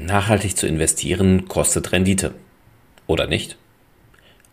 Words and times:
Nachhaltig 0.00 0.56
zu 0.56 0.66
investieren 0.66 1.46
kostet 1.46 1.92
Rendite. 1.92 2.34
Oder 3.06 3.26
nicht? 3.26 3.58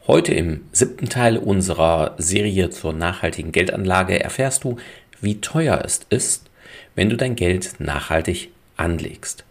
Heute 0.05 0.33
im 0.33 0.65
siebten 0.73 1.07
Teil 1.07 1.37
unserer 1.37 2.15
Serie 2.17 2.69
zur 2.69 2.91
nachhaltigen 2.91 3.53
Geldanlage 3.53 4.21
erfährst 4.21 4.65
du, 4.65 4.77
wie 5.21 5.39
teuer 5.39 5.81
es 5.85 6.01
ist, 6.09 6.49
wenn 6.95 7.09
du 7.09 7.15
dein 7.15 7.37
Geld 7.37 7.75
nachhaltig 7.79 8.49
anlegst. 8.75 9.45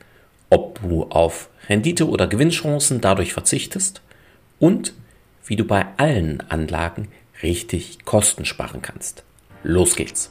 Ob 0.50 0.80
du 0.82 1.04
auf 1.04 1.48
Rendite 1.68 2.08
oder 2.08 2.26
Gewinnchancen 2.26 3.00
dadurch 3.00 3.32
verzichtest 3.32 4.02
und 4.58 4.92
wie 5.46 5.56
du 5.56 5.64
bei 5.64 5.86
allen 5.96 6.42
Anlagen 6.50 7.08
richtig 7.42 8.04
Kosten 8.04 8.44
sparen 8.44 8.82
kannst. 8.82 9.24
Los 9.62 9.96
geht's! 9.96 10.30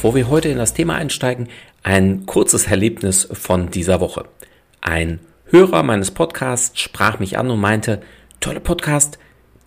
Bevor 0.00 0.14
wir 0.14 0.30
heute 0.30 0.48
in 0.48 0.56
das 0.56 0.72
Thema 0.72 0.94
einsteigen, 0.94 1.50
ein 1.82 2.24
kurzes 2.24 2.66
Erlebnis 2.68 3.28
von 3.32 3.70
dieser 3.70 4.00
Woche. 4.00 4.24
Ein 4.80 5.20
Hörer 5.44 5.82
meines 5.82 6.10
Podcasts 6.10 6.80
sprach 6.80 7.18
mich 7.18 7.36
an 7.36 7.50
und 7.50 7.60
meinte, 7.60 8.00
tolle 8.40 8.60
Podcast, 8.60 9.18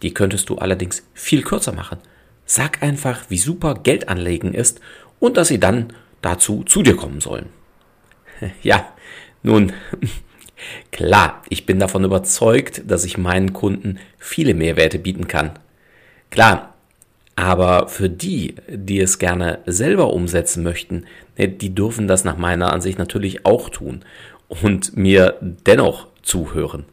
die 0.01 0.11
könntest 0.11 0.49
du 0.49 0.57
allerdings 0.57 1.03
viel 1.13 1.43
kürzer 1.43 1.71
machen. 1.71 1.99
Sag 2.47 2.81
einfach, 2.81 3.25
wie 3.29 3.37
super 3.37 3.75
Geld 3.75 4.09
anlegen 4.09 4.55
ist 4.55 4.81
und 5.19 5.37
dass 5.37 5.49
sie 5.49 5.59
dann 5.59 5.93
dazu 6.23 6.63
zu 6.63 6.81
dir 6.81 6.95
kommen 6.95 7.21
sollen. 7.21 7.49
Ja, 8.63 8.91
nun, 9.43 9.71
klar, 10.91 11.43
ich 11.47 11.67
bin 11.67 11.77
davon 11.77 12.05
überzeugt, 12.05 12.81
dass 12.87 13.05
ich 13.05 13.19
meinen 13.19 13.53
Kunden 13.53 13.99
viele 14.17 14.55
Mehrwerte 14.55 14.97
bieten 14.97 15.27
kann. 15.27 15.51
Klar, 16.31 16.72
aber 17.35 17.87
für 17.87 18.09
die, 18.09 18.55
die 18.67 18.99
es 18.99 19.19
gerne 19.19 19.59
selber 19.65 20.13
umsetzen 20.13 20.63
möchten, 20.63 21.05
ne, 21.37 21.47
die 21.47 21.73
dürfen 21.73 22.07
das 22.07 22.23
nach 22.23 22.37
meiner 22.37 22.71
Ansicht 22.71 22.99
natürlich 22.99 23.45
auch 23.45 23.69
tun 23.69 24.03
und 24.47 24.95
mir 24.95 25.37
dennoch 25.41 26.07
zuhören. 26.21 26.85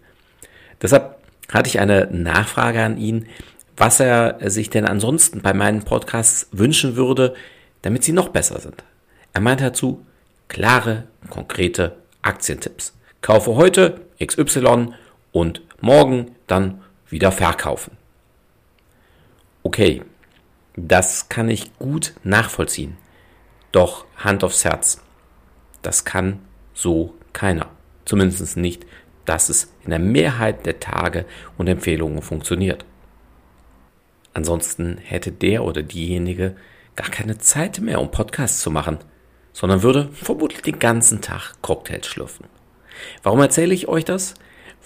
Deshalb 0.80 1.16
hatte 1.52 1.69
ich 1.69 1.78
eine 1.80 2.08
Nachfrage 2.10 2.82
an 2.82 2.97
ihn, 2.97 3.27
was 3.77 4.00
er 4.00 4.38
sich 4.50 4.70
denn 4.70 4.86
ansonsten 4.86 5.41
bei 5.42 5.52
meinen 5.52 5.82
Podcasts 5.82 6.48
wünschen 6.52 6.97
würde, 6.97 7.34
damit 7.82 8.04
sie 8.04 8.12
noch 8.12 8.28
besser 8.28 8.60
sind. 8.60 8.84
Er 9.32 9.41
meint 9.41 9.60
dazu 9.60 10.04
klare, 10.48 11.04
konkrete 11.28 11.97
Aktientipps. 12.22 12.94
Kaufe 13.22 13.54
heute 13.56 14.00
XY 14.22 14.94
und 15.32 15.62
morgen 15.80 16.32
dann 16.47 16.82
wieder 17.08 17.32
verkaufen. 17.32 17.97
Okay, 19.62 20.02
das 20.89 21.28
kann 21.28 21.48
ich 21.48 21.77
gut 21.78 22.14
nachvollziehen. 22.23 22.97
Doch 23.73 24.05
Hand 24.17 24.45
aufs 24.45 24.64
Herz, 24.64 25.03
das 25.83 26.05
kann 26.05 26.41
so 26.75 27.14
keiner. 27.33 27.69
Zumindest 28.05 28.56
nicht, 28.56 28.87
dass 29.25 29.49
es 29.49 29.72
in 29.84 29.91
der 29.91 29.99
Mehrheit 29.99 30.66
der 30.66 30.81
Tage 30.81 31.25
und 31.56 31.69
Empfehlungen 31.69 32.22
funktioniert. 32.22 32.84
Ansonsten 34.32 34.99
hätte 34.99 35.32
der 35.32 35.65
oder 35.65 35.82
diejenige 35.82 36.56
gar 36.97 37.10
keine 37.10 37.38
Zeit 37.38 37.81
mehr, 37.81 38.00
um 38.00 38.10
Podcasts 38.10 38.60
zu 38.60 38.71
machen, 38.71 38.99
sondern 39.53 39.83
würde 39.83 40.09
vermutlich 40.12 40.62
den 40.62 40.78
ganzen 40.78 41.21
Tag 41.21 41.54
Cocktails 41.62 42.06
schlürfen. 42.06 42.47
Warum 43.22 43.41
erzähle 43.41 43.75
ich 43.75 43.88
euch 43.88 44.04
das? 44.04 44.34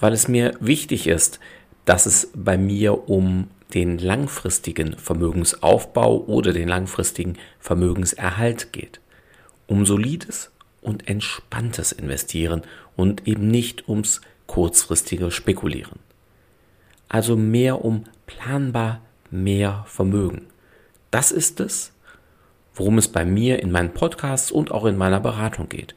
Weil 0.01 0.13
es 0.13 0.29
mir 0.29 0.55
wichtig 0.61 1.07
ist, 1.07 1.41
dass 1.85 2.07
es 2.07 2.31
bei 2.35 2.57
mir 2.57 3.09
um 3.09 3.49
den 3.75 3.99
langfristigen 3.99 4.97
Vermögensaufbau 4.97 6.19
oder 6.25 6.53
den 6.53 6.69
langfristigen 6.69 7.37
Vermögenserhalt 7.59 8.73
geht. 8.73 9.01
Um 9.67 9.85
solides 9.85 10.53
und 10.81 11.09
entspanntes 11.09 11.93
Investieren 11.93 12.63
und 12.97 13.27
eben 13.27 13.49
nicht 13.49 13.89
ums 13.89 14.21
kurzfristige 14.47 15.31
Spekulieren. 15.31 15.99
Also 17.09 17.37
mehr 17.37 17.85
um 17.85 18.05
planbar 18.27 19.01
mehr 19.31 19.85
Vermögen. 19.89 20.47
Das 21.11 21.33
ist 21.33 21.61
es, 21.61 21.93
worum 22.75 22.99
es 22.99 23.09
bei 23.09 23.25
mir 23.25 23.61
in 23.61 23.71
meinen 23.71 23.95
Podcasts 23.95 24.53
und 24.53 24.71
auch 24.71 24.85
in 24.85 24.97
meiner 24.97 25.21
Beratung 25.21 25.69
geht. 25.69 25.95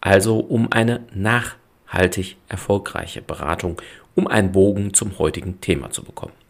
Also 0.00 0.38
um 0.38 0.70
eine 0.72 1.04
nachhaltig 1.14 2.36
erfolgreiche 2.48 3.22
Beratung, 3.22 3.80
um 4.14 4.26
einen 4.26 4.52
Bogen 4.52 4.94
zum 4.94 5.18
heutigen 5.18 5.60
Thema 5.60 5.90
zu 5.90 6.02
bekommen. 6.02 6.43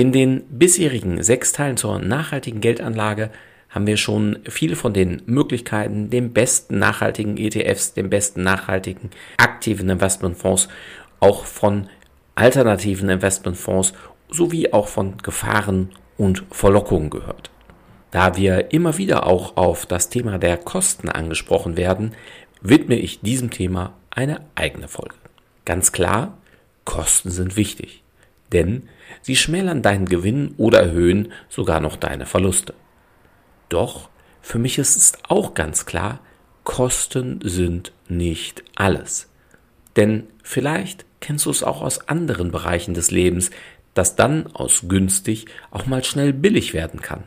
In 0.00 0.12
den 0.12 0.44
bisherigen 0.48 1.22
sechs 1.22 1.52
Teilen 1.52 1.76
zur 1.76 1.98
nachhaltigen 1.98 2.62
Geldanlage 2.62 3.28
haben 3.68 3.86
wir 3.86 3.98
schon 3.98 4.38
viele 4.48 4.74
von 4.74 4.94
den 4.94 5.20
Möglichkeiten, 5.26 6.08
den 6.08 6.32
besten 6.32 6.78
nachhaltigen 6.78 7.36
ETFs, 7.36 7.92
den 7.92 8.08
besten 8.08 8.42
nachhaltigen 8.42 9.10
aktiven 9.36 9.90
Investmentfonds, 9.90 10.68
auch 11.20 11.44
von 11.44 11.90
alternativen 12.34 13.10
Investmentfonds 13.10 13.92
sowie 14.30 14.72
auch 14.72 14.88
von 14.88 15.18
Gefahren 15.18 15.90
und 16.16 16.44
Verlockungen 16.50 17.10
gehört. 17.10 17.50
Da 18.10 18.38
wir 18.38 18.72
immer 18.72 18.96
wieder 18.96 19.26
auch 19.26 19.58
auf 19.58 19.84
das 19.84 20.08
Thema 20.08 20.38
der 20.38 20.56
Kosten 20.56 21.10
angesprochen 21.10 21.76
werden, 21.76 22.14
widme 22.62 22.94
ich 22.94 23.20
diesem 23.20 23.50
Thema 23.50 23.92
eine 24.08 24.40
eigene 24.54 24.88
Folge. 24.88 25.16
Ganz 25.66 25.92
klar, 25.92 26.38
Kosten 26.86 27.30
sind 27.30 27.56
wichtig, 27.56 28.02
denn 28.50 28.88
Sie 29.22 29.36
schmälern 29.36 29.82
deinen 29.82 30.06
Gewinn 30.06 30.54
oder 30.56 30.80
erhöhen 30.80 31.32
sogar 31.48 31.80
noch 31.80 31.96
deine 31.96 32.26
Verluste. 32.26 32.74
Doch 33.68 34.08
für 34.42 34.58
mich 34.58 34.78
ist 34.78 34.96
es 34.96 35.12
auch 35.28 35.54
ganz 35.54 35.86
klar, 35.86 36.20
Kosten 36.64 37.40
sind 37.42 37.92
nicht 38.08 38.62
alles. 38.76 39.28
Denn 39.96 40.24
vielleicht 40.42 41.04
kennst 41.20 41.46
du 41.46 41.50
es 41.50 41.62
auch 41.62 41.82
aus 41.82 42.08
anderen 42.08 42.50
Bereichen 42.50 42.94
des 42.94 43.10
Lebens, 43.10 43.50
dass 43.94 44.16
dann 44.16 44.46
aus 44.54 44.84
günstig 44.88 45.46
auch 45.70 45.86
mal 45.86 46.04
schnell 46.04 46.32
billig 46.32 46.74
werden 46.74 47.02
kann. 47.02 47.24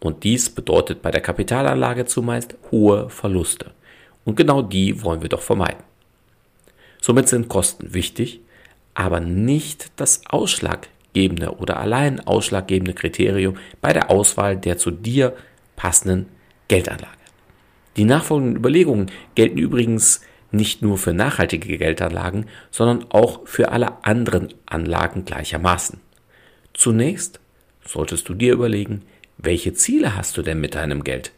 Und 0.00 0.24
dies 0.24 0.50
bedeutet 0.50 1.02
bei 1.02 1.10
der 1.10 1.20
Kapitalanlage 1.20 2.04
zumeist 2.04 2.56
hohe 2.70 3.10
Verluste. 3.10 3.72
Und 4.24 4.36
genau 4.36 4.62
die 4.62 5.02
wollen 5.02 5.22
wir 5.22 5.28
doch 5.28 5.42
vermeiden. 5.42 5.82
Somit 7.00 7.28
sind 7.28 7.48
Kosten 7.48 7.94
wichtig, 7.94 8.40
aber 8.98 9.20
nicht 9.20 9.92
das 9.94 10.22
ausschlaggebende 10.28 11.56
oder 11.58 11.78
allein 11.78 12.18
ausschlaggebende 12.18 12.94
Kriterium 12.94 13.56
bei 13.80 13.92
der 13.92 14.10
Auswahl 14.10 14.56
der 14.56 14.76
zu 14.76 14.90
dir 14.90 15.36
passenden 15.76 16.26
Geldanlage. 16.66 17.12
Die 17.96 18.02
nachfolgenden 18.02 18.56
Überlegungen 18.56 19.08
gelten 19.36 19.56
übrigens 19.56 20.22
nicht 20.50 20.82
nur 20.82 20.98
für 20.98 21.14
nachhaltige 21.14 21.78
Geldanlagen, 21.78 22.46
sondern 22.72 23.08
auch 23.10 23.46
für 23.46 23.70
alle 23.70 24.04
anderen 24.04 24.48
Anlagen 24.66 25.24
gleichermaßen. 25.24 26.00
Zunächst 26.74 27.38
solltest 27.86 28.28
du 28.28 28.34
dir 28.34 28.52
überlegen, 28.52 29.02
welche 29.36 29.74
Ziele 29.74 30.16
hast 30.16 30.36
du 30.36 30.42
denn 30.42 30.60
mit 30.60 30.74
deinem 30.74 31.04
Geld? 31.04 31.30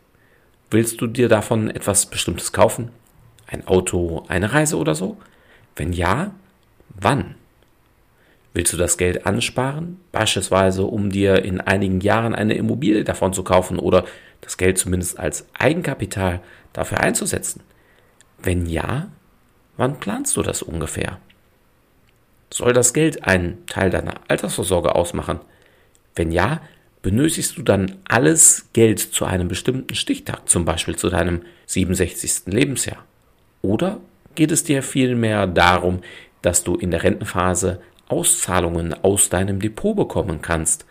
Willst 0.71 0.99
du 1.03 1.07
dir 1.07 1.29
davon 1.29 1.69
etwas 1.69 2.07
Bestimmtes 2.07 2.53
kaufen? 2.53 2.91
Ein 3.47 3.67
Auto, 3.67 4.25
eine 4.29 4.55
Reise 4.55 4.79
oder 4.79 4.95
so? 4.95 5.19
Wenn 5.77 5.93
ja, 5.93 6.33
wann? 6.99 7.35
Willst 8.53 8.73
du 8.73 8.77
das 8.77 8.99
Geld 8.99 9.27
ansparen, 9.27 10.01
beispielsweise 10.11 10.85
um 10.85 11.11
dir 11.11 11.45
in 11.45 11.61
einigen 11.61 12.01
Jahren 12.01 12.35
eine 12.35 12.55
Immobilie 12.55 13.05
davon 13.05 13.33
zu 13.33 13.45
kaufen 13.45 13.79
oder 13.79 14.05
das 14.41 14.57
Geld 14.57 14.77
zumindest 14.79 15.19
als 15.19 15.47
Eigenkapital 15.55 16.41
dafür 16.73 17.01
einzusetzen? 17.01 17.63
Wenn 18.43 18.67
ja, 18.67 19.09
wann 19.77 20.01
planst 20.01 20.37
du 20.37 20.43
das 20.43 20.63
ungefähr? 20.63 21.19
Soll 22.53 22.73
das 22.73 22.93
Geld 22.93 23.25
einen 23.25 23.65
Teil 23.67 23.91
deiner 23.91 24.15
Altersvorsorge 24.27 24.97
ausmachen? 24.97 25.39
Wenn 26.17 26.33
ja, 26.33 26.61
benötigst 27.03 27.57
du 27.57 27.63
dann 27.63 27.99
alles 28.09 28.67
Geld 28.73 28.99
zu 28.99 29.25
einem 29.25 29.47
bestimmten 29.47 29.95
Stichtag, 29.95 30.49
zum 30.49 30.65
Beispiel 30.65 30.97
zu 30.97 31.09
deinem 31.09 31.43
67. 31.67 32.53
Lebensjahr? 32.53 33.05
Oder 33.63 34.01
geht 34.35 34.51
es 34.51 34.65
dir 34.65 34.83
vielmehr 34.83 35.47
darum, 35.47 36.01
dass 36.43 36.65
du 36.65 36.75
in 36.75 36.91
der 36.91 37.03
Rentenphase 37.03 37.81
Auszahlungen 38.11 38.93
aus 39.05 39.29
deinem 39.29 39.61
Depot 39.61 39.97
bekommen 39.97 40.43
kannst, 40.43 40.85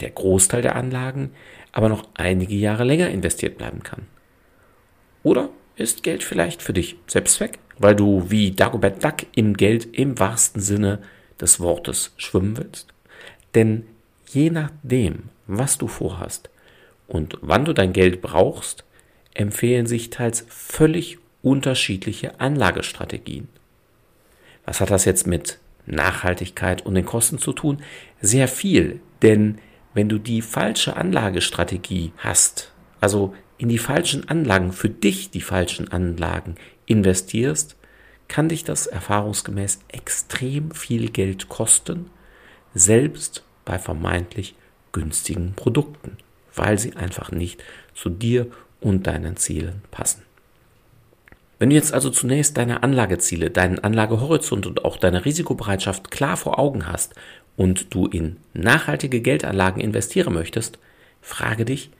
der 0.00 0.10
Großteil 0.10 0.62
der 0.62 0.76
Anlagen 0.76 1.30
aber 1.72 1.88
noch 1.88 2.06
einige 2.14 2.54
Jahre 2.54 2.84
länger 2.84 3.10
investiert 3.10 3.58
bleiben 3.58 3.82
kann. 3.82 4.06
Oder 5.22 5.48
ist 5.76 6.02
Geld 6.02 6.22
vielleicht 6.22 6.62
für 6.62 6.72
dich 6.72 6.96
Selbstzweck, 7.06 7.58
weil 7.78 7.96
du 7.96 8.30
wie 8.30 8.52
Dagobert 8.52 9.02
Duck 9.02 9.26
im 9.34 9.56
Geld 9.56 9.96
im 9.96 10.18
wahrsten 10.18 10.60
Sinne 10.60 11.00
des 11.40 11.58
Wortes 11.58 12.12
schwimmen 12.16 12.56
willst? 12.56 12.88
Denn 13.54 13.86
je 14.28 14.50
nachdem, 14.50 15.30
was 15.46 15.78
du 15.78 15.88
vorhast 15.88 16.50
und 17.08 17.38
wann 17.40 17.64
du 17.64 17.72
dein 17.72 17.92
Geld 17.92 18.22
brauchst, 18.22 18.84
empfehlen 19.34 19.86
sich 19.86 20.10
teils 20.10 20.44
völlig 20.48 21.18
unterschiedliche 21.42 22.40
Anlagestrategien. 22.40 23.48
Was 24.64 24.80
hat 24.80 24.90
das 24.90 25.04
jetzt 25.04 25.26
mit 25.26 25.58
Nachhaltigkeit 25.86 26.84
und 26.84 26.94
den 26.94 27.06
Kosten 27.06 27.38
zu 27.38 27.52
tun? 27.52 27.82
Sehr 28.20 28.48
viel, 28.48 29.00
denn 29.22 29.58
wenn 29.94 30.08
du 30.08 30.18
die 30.18 30.42
falsche 30.42 30.96
Anlagestrategie 30.96 32.12
hast, 32.18 32.72
also 33.00 33.34
in 33.58 33.68
die 33.68 33.78
falschen 33.78 34.28
Anlagen, 34.28 34.72
für 34.72 34.88
dich 34.88 35.30
die 35.30 35.40
falschen 35.40 35.90
Anlagen 35.90 36.56
investierst, 36.86 37.76
kann 38.28 38.48
dich 38.48 38.64
das 38.64 38.86
erfahrungsgemäß 38.86 39.80
extrem 39.88 40.70
viel 40.72 41.10
Geld 41.10 41.48
kosten, 41.48 42.10
selbst 42.74 43.44
bei 43.64 43.78
vermeintlich 43.78 44.56
günstigen 44.92 45.54
Produkten, 45.54 46.16
weil 46.54 46.78
sie 46.78 46.96
einfach 46.96 47.30
nicht 47.30 47.62
zu 47.94 48.10
dir 48.10 48.48
und 48.80 49.06
deinen 49.06 49.36
Zielen 49.36 49.82
passen. 49.90 50.22
Wenn 51.58 51.70
du 51.70 51.76
jetzt 51.76 51.94
also 51.94 52.10
zunächst 52.10 52.56
deine 52.56 52.82
Anlageziele, 52.82 53.50
deinen 53.50 53.78
Anlagehorizont 53.78 54.66
und 54.66 54.84
auch 54.84 54.96
deine 54.96 55.24
Risikobereitschaft 55.24 56.10
klar 56.10 56.36
vor 56.36 56.58
Augen 56.58 56.86
hast 56.88 57.14
und 57.56 57.94
du 57.94 58.06
in 58.06 58.36
nachhaltige 58.52 59.20
Geldanlagen 59.20 59.80
investieren 59.80 60.34
möchtest, 60.34 60.78
frage 61.20 61.64
dich, 61.64 61.90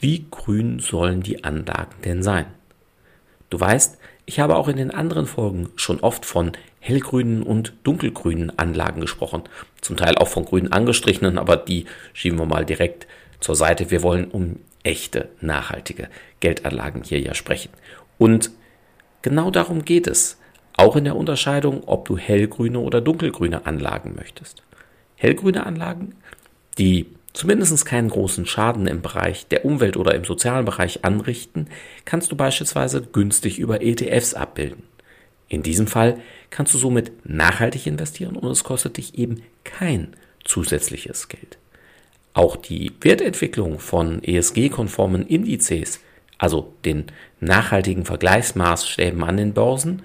wie 0.00 0.26
grün 0.30 0.78
sollen 0.78 1.22
die 1.22 1.44
Anlagen 1.44 1.94
denn 2.04 2.22
sein? 2.22 2.46
Du 3.50 3.58
weißt, 3.60 3.98
ich 4.26 4.40
habe 4.40 4.56
auch 4.56 4.68
in 4.68 4.76
den 4.76 4.90
anderen 4.90 5.26
Folgen 5.26 5.68
schon 5.76 6.00
oft 6.00 6.24
von 6.24 6.52
hellgrünen 6.80 7.42
und 7.42 7.74
dunkelgrünen 7.82 8.58
Anlagen 8.58 9.00
gesprochen, 9.00 9.42
zum 9.80 9.96
Teil 9.96 10.16
auch 10.16 10.28
von 10.28 10.44
grünen 10.44 10.72
angestrichenen, 10.72 11.38
aber 11.38 11.56
die 11.56 11.86
schieben 12.12 12.38
wir 12.38 12.46
mal 12.46 12.64
direkt 12.64 13.06
zur 13.40 13.54
Seite. 13.54 13.90
Wir 13.90 14.02
wollen 14.02 14.26
um 14.26 14.56
echte, 14.82 15.28
nachhaltige 15.40 16.08
Geldanlagen 16.40 17.02
hier 17.02 17.20
ja 17.20 17.34
sprechen. 17.34 17.70
Und 18.18 18.50
genau 19.24 19.50
darum 19.50 19.84
geht 19.84 20.06
es, 20.06 20.38
auch 20.76 20.96
in 20.96 21.04
der 21.04 21.16
Unterscheidung, 21.16 21.82
ob 21.86 22.04
du 22.04 22.16
hellgrüne 22.16 22.78
oder 22.78 23.00
dunkelgrüne 23.00 23.66
Anlagen 23.66 24.14
möchtest. 24.14 24.62
Hellgrüne 25.16 25.64
Anlagen, 25.64 26.14
die 26.78 27.06
zumindest 27.32 27.86
keinen 27.86 28.10
großen 28.10 28.44
Schaden 28.46 28.86
im 28.86 29.00
Bereich 29.00 29.46
der 29.48 29.64
Umwelt 29.64 29.96
oder 29.96 30.14
im 30.14 30.24
sozialen 30.24 30.66
Bereich 30.66 31.04
anrichten, 31.04 31.68
kannst 32.04 32.30
du 32.30 32.36
beispielsweise 32.36 33.00
günstig 33.00 33.58
über 33.58 33.82
ETFs 33.82 34.34
abbilden. 34.34 34.82
In 35.48 35.62
diesem 35.62 35.86
Fall 35.86 36.18
kannst 36.50 36.74
du 36.74 36.78
somit 36.78 37.12
nachhaltig 37.26 37.86
investieren 37.86 38.36
und 38.36 38.50
es 38.50 38.62
kostet 38.62 38.98
dich 38.98 39.18
eben 39.18 39.42
kein 39.64 40.14
zusätzliches 40.44 41.28
Geld. 41.28 41.56
Auch 42.34 42.56
die 42.56 42.92
Wertentwicklung 43.00 43.78
von 43.78 44.22
ESG-konformen 44.22 45.26
Indizes, 45.26 46.00
also 46.36 46.74
den 46.84 47.06
nachhaltigen 47.44 48.04
Vergleichsmaßstäben 48.04 49.22
an 49.22 49.36
den 49.36 49.54
Börsen, 49.54 50.02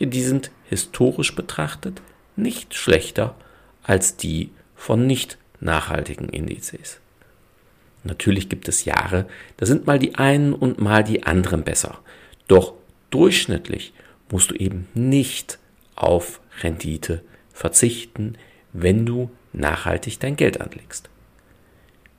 die 0.00 0.22
sind 0.22 0.50
historisch 0.64 1.34
betrachtet 1.34 2.02
nicht 2.36 2.74
schlechter 2.74 3.34
als 3.82 4.16
die 4.16 4.50
von 4.74 5.06
nicht 5.06 5.38
nachhaltigen 5.60 6.28
Indizes. 6.28 7.00
Natürlich 8.04 8.48
gibt 8.48 8.68
es 8.68 8.84
Jahre, 8.84 9.26
da 9.58 9.66
sind 9.66 9.86
mal 9.86 9.98
die 9.98 10.16
einen 10.16 10.54
und 10.54 10.80
mal 10.80 11.04
die 11.04 11.22
anderen 11.22 11.62
besser. 11.62 11.98
Doch 12.48 12.74
durchschnittlich 13.10 13.92
musst 14.30 14.50
du 14.50 14.54
eben 14.54 14.88
nicht 14.94 15.58
auf 15.94 16.40
Rendite 16.62 17.22
verzichten, 17.52 18.36
wenn 18.72 19.06
du 19.06 19.30
nachhaltig 19.52 20.18
dein 20.18 20.36
Geld 20.36 20.60
anlegst. 20.60 21.10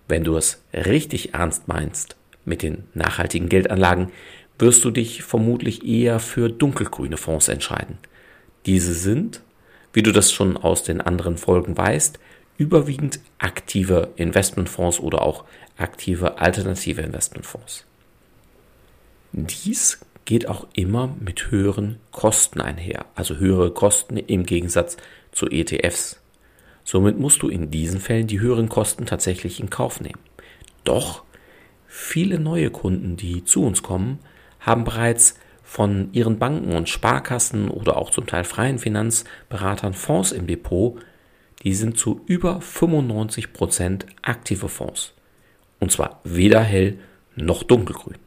Wenn 0.07 0.23
du 0.23 0.37
es 0.37 0.63
richtig 0.73 1.33
ernst 1.33 1.67
meinst 1.67 2.15
mit 2.45 2.61
den 2.61 2.83
nachhaltigen 2.93 3.49
Geldanlagen, 3.49 4.11
wirst 4.63 4.85
du 4.85 4.91
dich 4.91 5.23
vermutlich 5.23 5.85
eher 5.85 6.19
für 6.19 6.47
dunkelgrüne 6.47 7.17
Fonds 7.17 7.49
entscheiden. 7.49 7.97
Diese 8.65 8.93
sind, 8.93 9.41
wie 9.91 10.03
du 10.03 10.13
das 10.13 10.31
schon 10.31 10.55
aus 10.55 10.83
den 10.83 11.01
anderen 11.01 11.37
Folgen 11.37 11.77
weißt, 11.77 12.17
überwiegend 12.57 13.19
aktive 13.39 14.13
Investmentfonds 14.15 15.01
oder 15.01 15.21
auch 15.21 15.43
aktive 15.75 16.37
alternative 16.37 17.01
Investmentfonds. 17.01 17.85
Dies 19.33 19.99
geht 20.23 20.47
auch 20.47 20.65
immer 20.73 21.13
mit 21.19 21.51
höheren 21.51 21.97
Kosten 22.11 22.61
einher, 22.61 23.05
also 23.15 23.35
höhere 23.35 23.71
Kosten 23.71 24.15
im 24.15 24.45
Gegensatz 24.45 24.95
zu 25.33 25.49
ETFs. 25.49 26.21
Somit 26.85 27.19
musst 27.19 27.41
du 27.41 27.49
in 27.49 27.69
diesen 27.69 27.99
Fällen 27.99 28.27
die 28.27 28.39
höheren 28.39 28.69
Kosten 28.69 29.05
tatsächlich 29.05 29.59
in 29.59 29.69
Kauf 29.69 29.99
nehmen. 29.99 30.19
Doch 30.85 31.23
viele 31.85 32.39
neue 32.39 32.69
Kunden, 32.69 33.17
die 33.17 33.43
zu 33.43 33.65
uns 33.65 33.83
kommen, 33.83 34.19
haben 34.63 34.83
bereits 34.83 35.35
von 35.63 36.09
ihren 36.13 36.39
Banken 36.39 36.75
und 36.75 36.89
Sparkassen 36.89 37.69
oder 37.69 37.97
auch 37.97 38.11
zum 38.11 38.25
Teil 38.25 38.43
freien 38.43 38.79
Finanzberatern 38.79 39.93
Fonds 39.93 40.31
im 40.31 40.47
Depot, 40.47 40.99
die 41.63 41.73
sind 41.73 41.97
zu 41.97 42.21
über 42.25 42.61
95 42.61 43.53
Prozent 43.53 44.05
aktive 44.21 44.69
Fonds. 44.69 45.13
Und 45.79 45.91
zwar 45.91 46.19
weder 46.23 46.61
hell 46.61 46.99
noch 47.35 47.63
dunkelgrün. 47.63 48.17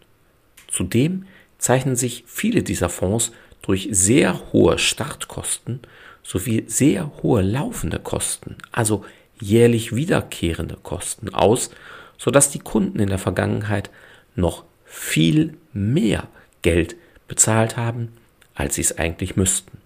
Zudem 0.68 1.26
zeichnen 1.58 1.96
sich 1.96 2.24
viele 2.26 2.62
dieser 2.62 2.88
Fonds 2.88 3.32
durch 3.62 3.88
sehr 3.90 4.52
hohe 4.52 4.78
Startkosten 4.78 5.80
sowie 6.22 6.64
sehr 6.66 7.12
hohe 7.22 7.42
laufende 7.42 7.98
Kosten, 7.98 8.56
also 8.72 9.04
jährlich 9.40 9.94
wiederkehrende 9.94 10.76
Kosten 10.82 11.32
aus, 11.32 11.70
sodass 12.18 12.50
die 12.50 12.58
Kunden 12.58 12.98
in 12.98 13.08
der 13.08 13.18
Vergangenheit 13.18 13.90
noch 14.34 14.64
viel 14.86 15.54
mehr 15.72 16.28
Geld 16.62 16.96
bezahlt 17.28 17.76
haben, 17.76 18.12
als 18.54 18.76
sie 18.76 18.80
es 18.80 18.96
eigentlich 18.96 19.36
müssten. 19.36 19.78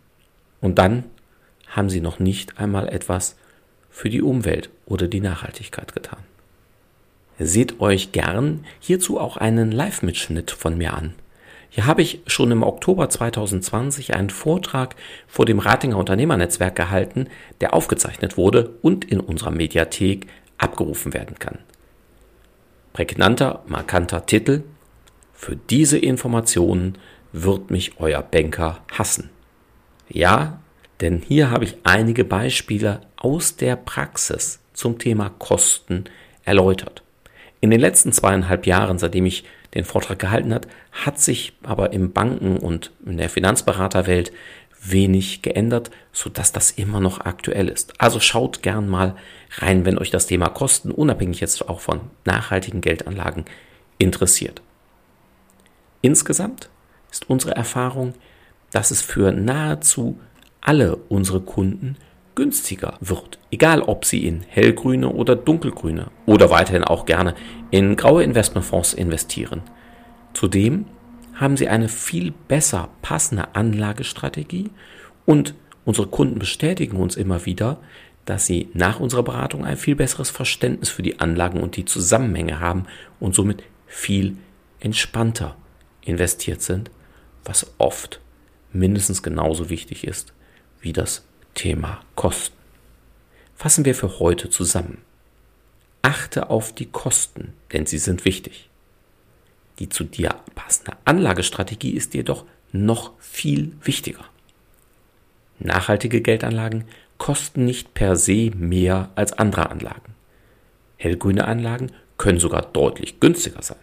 Und 0.60 0.78
dann 0.78 1.04
haben 1.68 1.90
sie 1.90 2.00
noch 2.00 2.18
nicht 2.18 2.58
einmal 2.58 2.88
etwas 2.88 3.36
für 3.90 4.10
die 4.10 4.22
Umwelt 4.22 4.70
oder 4.86 5.08
die 5.08 5.20
Nachhaltigkeit 5.20 5.92
getan. 5.94 6.20
Seht 7.38 7.80
euch 7.80 8.12
gern 8.12 8.64
hierzu 8.80 9.18
auch 9.18 9.36
einen 9.36 9.72
Live-Mitschnitt 9.72 10.50
von 10.50 10.76
mir 10.76 10.92
an. 10.92 11.14
Hier 11.70 11.86
habe 11.86 12.02
ich 12.02 12.20
schon 12.26 12.50
im 12.50 12.62
Oktober 12.62 13.08
2020 13.08 14.14
einen 14.14 14.30
Vortrag 14.30 14.96
vor 15.28 15.46
dem 15.46 15.60
Ratinger 15.60 15.96
Unternehmernetzwerk 15.96 16.74
gehalten, 16.74 17.28
der 17.60 17.74
aufgezeichnet 17.74 18.36
wurde 18.36 18.70
und 18.82 19.04
in 19.04 19.20
unserer 19.20 19.52
Mediathek 19.52 20.26
abgerufen 20.58 21.14
werden 21.14 21.38
kann. 21.38 21.58
Prägnanter, 22.92 23.62
markanter 23.66 24.26
Titel 24.26 24.64
Für 25.40 25.56
diese 25.56 25.96
Informationen 25.96 26.98
wird 27.32 27.70
mich 27.70 27.98
euer 27.98 28.20
Banker 28.20 28.84
hassen. 28.92 29.30
Ja, 30.10 30.60
denn 31.00 31.22
hier 31.26 31.50
habe 31.50 31.64
ich 31.64 31.78
einige 31.82 32.26
Beispiele 32.26 33.00
aus 33.16 33.56
der 33.56 33.76
Praxis 33.76 34.60
zum 34.74 34.98
Thema 34.98 35.30
Kosten 35.30 36.04
erläutert. 36.44 37.02
In 37.62 37.70
den 37.70 37.80
letzten 37.80 38.12
zweieinhalb 38.12 38.66
Jahren, 38.66 38.98
seitdem 38.98 39.24
ich 39.24 39.44
den 39.72 39.86
Vortrag 39.86 40.18
gehalten 40.18 40.52
hat, 40.52 40.68
hat 40.92 41.18
sich 41.18 41.54
aber 41.62 41.94
im 41.94 42.12
Banken- 42.12 42.58
und 42.58 42.92
in 43.06 43.16
der 43.16 43.30
Finanzberaterwelt 43.30 44.32
wenig 44.82 45.40
geändert, 45.40 45.90
so 46.12 46.28
dass 46.28 46.52
das 46.52 46.70
immer 46.70 47.00
noch 47.00 47.20
aktuell 47.20 47.68
ist. 47.68 47.98
Also 47.98 48.20
schaut 48.20 48.62
gern 48.62 48.90
mal 48.90 49.16
rein, 49.56 49.86
wenn 49.86 49.96
euch 49.96 50.10
das 50.10 50.26
Thema 50.26 50.50
Kosten, 50.50 50.90
unabhängig 50.90 51.40
jetzt 51.40 51.66
auch 51.66 51.80
von 51.80 52.02
nachhaltigen 52.26 52.82
Geldanlagen, 52.82 53.46
interessiert. 53.96 54.60
Insgesamt 56.02 56.70
ist 57.10 57.28
unsere 57.28 57.54
Erfahrung, 57.56 58.14
dass 58.70 58.90
es 58.90 59.02
für 59.02 59.32
nahezu 59.32 60.18
alle 60.60 60.96
unsere 60.96 61.40
Kunden 61.40 61.96
günstiger 62.34 62.96
wird. 63.00 63.38
Egal, 63.50 63.82
ob 63.82 64.04
sie 64.04 64.26
in 64.26 64.42
hellgrüne 64.42 65.08
oder 65.08 65.36
dunkelgrüne 65.36 66.06
oder 66.26 66.50
weiterhin 66.50 66.84
auch 66.84 67.04
gerne 67.04 67.34
in 67.70 67.96
graue 67.96 68.22
Investmentfonds 68.22 68.94
investieren. 68.94 69.62
Zudem 70.32 70.86
haben 71.34 71.56
sie 71.56 71.68
eine 71.68 71.88
viel 71.88 72.32
besser 72.48 72.88
passende 73.02 73.54
Anlagestrategie 73.54 74.70
und 75.26 75.54
unsere 75.84 76.06
Kunden 76.06 76.38
bestätigen 76.38 76.96
uns 76.96 77.16
immer 77.16 77.46
wieder, 77.46 77.78
dass 78.26 78.46
sie 78.46 78.68
nach 78.74 79.00
unserer 79.00 79.22
Beratung 79.22 79.64
ein 79.64 79.76
viel 79.76 79.96
besseres 79.96 80.30
Verständnis 80.30 80.88
für 80.88 81.02
die 81.02 81.18
Anlagen 81.20 81.60
und 81.60 81.76
die 81.76 81.84
Zusammenhänge 81.84 82.60
haben 82.60 82.84
und 83.18 83.34
somit 83.34 83.62
viel 83.86 84.36
entspannter 84.78 85.56
investiert 86.10 86.62
sind, 86.62 86.90
was 87.44 87.72
oft 87.78 88.20
mindestens 88.72 89.22
genauso 89.22 89.70
wichtig 89.70 90.06
ist 90.06 90.32
wie 90.80 90.92
das 90.92 91.24
Thema 91.54 92.00
Kosten. 92.14 92.56
Fassen 93.54 93.84
wir 93.84 93.94
für 93.94 94.18
heute 94.18 94.50
zusammen. 94.50 95.02
achte 96.02 96.48
auf 96.48 96.74
die 96.74 96.86
Kosten, 96.86 97.52
denn 97.72 97.84
sie 97.84 97.98
sind 97.98 98.24
wichtig. 98.24 98.70
Die 99.78 99.90
zu 99.90 100.02
dir 100.04 100.34
passende 100.54 100.92
Anlagestrategie 101.04 101.90
ist 101.90 102.14
jedoch 102.14 102.46
noch 102.72 103.12
viel 103.18 103.76
wichtiger. 103.82 104.24
Nachhaltige 105.58 106.22
Geldanlagen 106.22 106.86
kosten 107.18 107.66
nicht 107.66 107.92
per 107.92 108.16
se 108.16 108.50
mehr 108.56 109.10
als 109.14 109.34
andere 109.34 109.68
Anlagen. 109.68 110.14
Hellgrüne 110.96 111.46
Anlagen 111.46 111.92
können 112.16 112.38
sogar 112.38 112.62
deutlich 112.62 113.20
günstiger 113.20 113.62
sein. 113.62 113.76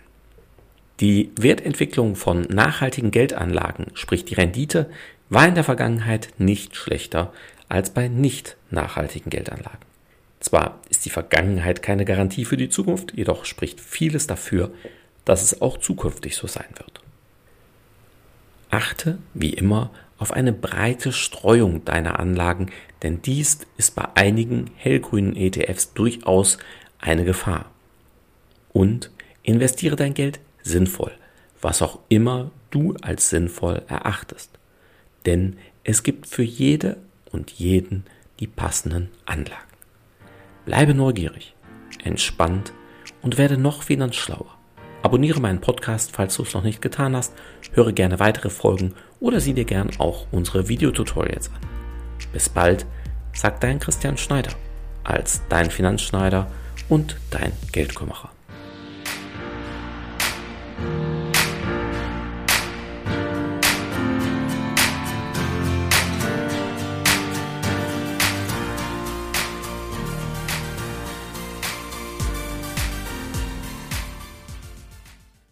Die 1.00 1.32
Wertentwicklung 1.36 2.16
von 2.16 2.42
nachhaltigen 2.42 3.12
Geldanlagen, 3.12 3.88
sprich 3.94 4.26
die 4.26 4.34
Rendite, 4.34 4.90
war 5.30 5.48
in 5.48 5.54
der 5.54 5.64
Vergangenheit 5.64 6.30
nicht 6.40 6.76
schlechter 6.76 7.32
als 7.70 7.92
bei 7.92 8.08
nicht 8.08 8.58
nachhaltigen 8.72 9.30
Geldanlagen. 9.30 9.86
Zwar 10.40 10.80
ist 10.90 11.06
die 11.06 11.10
Vergangenheit 11.10 11.84
keine 11.84 12.06
Garantie 12.06 12.46
für 12.46 12.58
die 12.58 12.70
Zukunft, 12.70 13.14
jedoch 13.16 13.46
spricht 13.46 13.80
vieles 13.80 14.26
dafür, 14.26 14.72
dass 15.26 15.44
es 15.44 15.62
auch 15.62 15.78
zukünftig 15.78 16.36
so 16.36 16.48
sein 16.48 16.70
wird. 16.78 17.02
Achte, 18.70 19.20
wie 19.34 19.54
immer, 19.54 19.92
auf 20.18 20.32
eine 20.32 20.54
breite 20.54 21.12
Streuung 21.12 21.86
deiner 21.86 22.20
Anlagen, 22.20 22.72
denn 23.04 23.22
dies 23.22 23.60
ist 23.78 23.96
bei 23.96 24.08
einigen 24.16 24.72
hellgrünen 24.76 25.36
ETFs 25.36 25.94
durchaus 25.94 26.58
eine 27.00 27.24
Gefahr. 27.24 27.70
Und 28.74 29.12
investiere 29.44 29.96
dein 29.96 30.14
Geld 30.14 30.40
sinnvoll, 30.68 31.12
was 31.62 31.82
auch 31.82 32.00
immer 32.10 32.52
du 32.70 32.96
als 33.02 33.30
sinnvoll 33.30 33.82
erachtest. 33.88 34.52
Denn 35.26 35.58
es 35.84 36.04
gibt 36.04 36.28
für 36.28 36.44
jede 36.44 36.98
und 37.32 37.52
jeden 37.52 38.06
die 38.40 38.48
passenden 38.48 39.10
Anlagen. 39.26 39.62
Bleibe 40.66 40.94
neugierig, 40.94 41.56
entspannt 42.04 42.74
und 43.22 43.38
werde 43.38 43.58
noch 43.58 43.84
finanzschlauer. 43.84 44.58
Abonniere 45.02 45.40
meinen 45.40 45.62
Podcast, 45.62 46.12
falls 46.12 46.36
du 46.36 46.44
es 46.44 46.54
noch 46.54 46.64
nicht 46.64 46.82
getan 46.82 47.16
hast, 47.16 47.34
höre 47.72 47.94
gerne 47.94 48.20
weitere 48.20 48.50
Folgen 48.50 48.94
oder 49.20 49.40
sieh 49.40 49.54
dir 49.54 49.66
gern 49.66 49.92
auch 50.00 50.28
unsere 50.32 50.68
Videotutorials 50.68 51.50
an. 51.50 51.62
Bis 52.34 52.50
bald, 52.50 52.86
sagt 53.34 53.64
dein 53.64 53.80
Christian 53.80 54.18
Schneider 54.18 54.52
als 55.04 55.42
dein 55.48 55.72
Finanzschneider 55.72 56.52
und 56.90 57.16
dein 57.32 57.54
Geldkümmerer. 57.72 58.30